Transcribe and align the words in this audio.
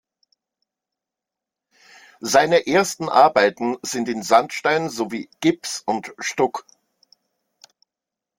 Seine 2.21 2.65
ersten 2.65 3.07
Arbeiten 3.07 3.77
sind 3.83 4.09
in 4.09 4.23
Sandstein 4.23 4.89
sowie 4.89 5.29
Gips 5.41 5.83
und 5.85 6.13
Stuck. 6.17 6.65